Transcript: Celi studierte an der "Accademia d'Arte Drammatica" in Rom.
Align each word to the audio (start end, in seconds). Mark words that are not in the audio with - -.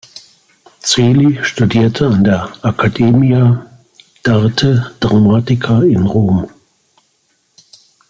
Celi 0.81 1.37
studierte 1.43 2.07
an 2.07 2.23
der 2.23 2.51
"Accademia 2.65 3.67
d'Arte 4.25 4.83
Drammatica" 4.99 5.83
in 5.83 6.07
Rom. 6.07 6.49